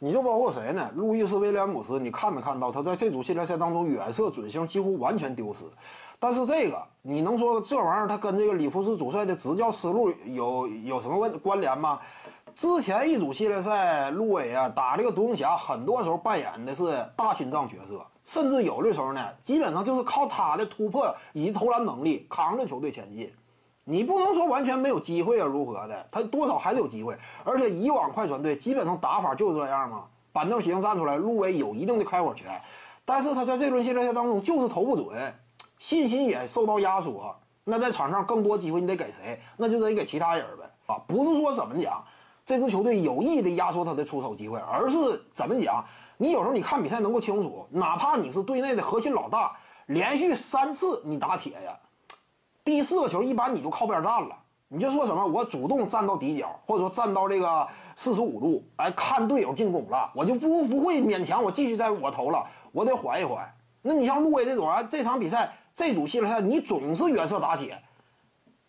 [0.00, 0.90] 你就包括谁呢？
[0.94, 5.64] 路易斯威廉姆斯，你看没看到他在这组系列赛当中远射准星几乎完全丢失？
[6.20, 11.98] 但是这个你能说这玩意儿他跟这个里弗斯主帅的执教思路有有什么关关联吗？
[12.54, 23.32] 之前一组系列赛，路威啊打这个独行侠，很多时候扮演的是大心脏角色，甚至有的时候呢，基本上就是靠他的突破以及投篮能力扛着球队前进。
[23.90, 26.08] 你不能说完全没有机会啊，如何的？
[26.10, 27.16] 他多少还是有机会。
[27.42, 32.60] 而且以往快船队基本上打法就这样嘛，板凳席上站出来，路威有一定的开火权，
[33.06, 35.34] 但是他在这轮系列赛当中就是投不准，
[35.78, 37.34] 信心也受到压缩。
[37.64, 39.40] 那在场上更多机会你得给谁？
[39.56, 41.00] 那就得给其他人呗啊！
[41.06, 42.04] 不是说怎么讲，
[42.44, 45.82] 这支球队有意的压缩他的出手机会，而是怎么讲？
[46.18, 51.78] 你有时候你看比赛能够清楚，哪怕你是队内的核心老大，连续三次你打铁呀。
[52.68, 54.36] 第四个球一般你就靠边站了，
[54.68, 63.50] 你就说什么我主动站到底角，或者说站到这个四十五度，哎，看队友进攻了，我就不不会勉强我继续在我投了，我得缓一缓。
[63.80, 67.82] 那你像路威这种啊，这场比赛这组系列赛你总是远射打铁，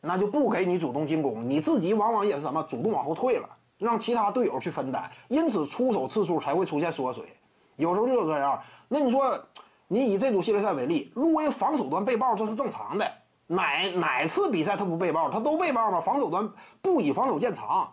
[0.00, 7.24] 那就不给你主动进攻，你自己往往也是什么主动往后退了，让其他队友去分担，因此出手次数才会出现缩水，
[7.76, 8.58] 有时候就是这样。
[8.88, 9.38] 那你说，
[9.86, 13.06] 你以这组系列赛为例，路威防守端被爆这是正常的。
[13.46, 15.28] 哪哪次比赛他不被爆？
[15.28, 16.00] 他都被爆吗？
[16.00, 16.48] 防守端
[16.80, 17.92] 不以防守见长，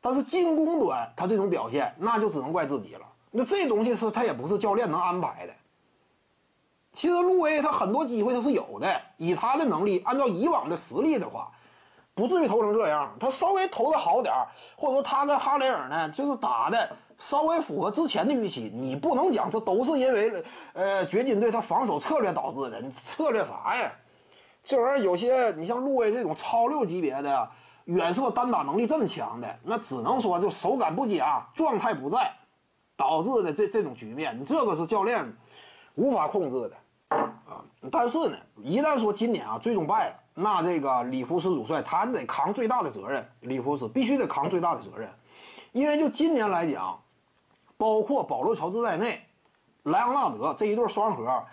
[0.00, 3.06] 但是进攻端他这种表现，那就只能怪自己了。
[3.30, 5.52] 那这东西是他也不是教练能安排的。
[6.92, 11.50] 其实路威他很多机会他是有的，以他的能力，按照以往的实力的话，
[12.14, 13.14] 不至于投成这样。
[13.18, 14.34] 他稍微投的好点
[14.76, 18.70] 或者说他跟哈雷尔呢，就是打的稍微符合之前的预期。
[18.74, 23.90] 你不能讲这都是因为呃掘金队他防守策略导致的，你策略啥呀？
[24.64, 27.50] 这玩意儿有些，你像路威这种超六级别的
[27.86, 32.32] 远射单打能力这么强的，那只能说就手感不佳，状态不在，
[32.96, 35.26] 导致的这这种局面，你这个是教练
[35.96, 36.76] 无法控制的
[37.16, 37.64] 啊。
[37.90, 45.10] 但是呢，一旦说今年啊最终败了，那这个里弗斯主帅他得扛最大的责任，里弗斯必须得扛最大的责任，
[45.72, 46.96] 因为就今年来讲，
[47.76, 49.20] 包括保罗乔治在内，
[49.82, 51.44] 莱昂纳德这一对双核。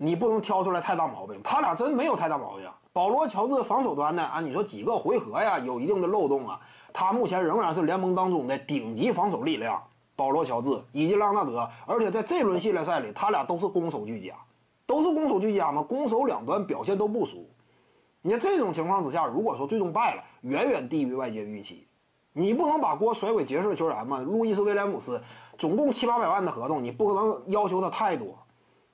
[0.00, 2.64] 你不能挑出来太大毛病，他俩真没有太大毛病。
[2.92, 6.60] 保罗·乔治防守端呢，啊，你说几个回合呀，有一定的漏洞啊。
[6.92, 9.82] 他目前仍然是联盟当中的顶级防守力量。
[10.14, 14.34] 保罗·乔治以及朗纳德，而且在这轮系列赛里，他俩都是攻守俱佳，
[14.86, 17.48] 都是攻守俱佳嘛，攻守两端表现都不俗。
[18.22, 21.86] 你看这种情况之下，如果说最终败了，远远低于外界预期，
[22.32, 24.20] 你不能把锅甩给爵士球员嘛？
[24.20, 25.20] 路易斯·威廉姆斯
[25.56, 28.36] 总共七八百万的合同，你不可能要求他太多。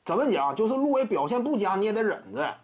[0.04, 0.54] 怎么讲？
[0.54, 2.54] 就是路威表现不佳，你也得忍着，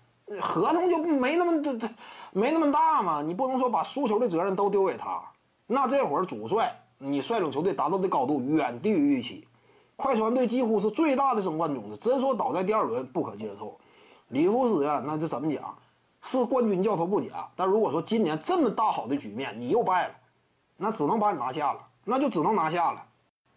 [0.40, 1.90] 合同就没那么的，
[2.32, 3.22] 没那么大嘛。
[3.22, 5.22] 你不能说把输球的责任都丢给他。
[5.66, 9.48] 那这会儿主帅，你率领球队达到的高度远低于预期，
[9.96, 13.78] 快船队几乎是最大的争冠种子，真说倒在第二轮不可接受。
[14.28, 15.74] 里弗斯啊，那这怎么讲？
[16.22, 20.14] 是冠军教头不假，但如果说今年这么大好的局面你又败了，
[20.76, 23.02] 那只能把你拿下了，那就只能拿下了。